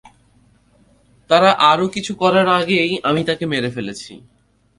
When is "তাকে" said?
3.23-3.45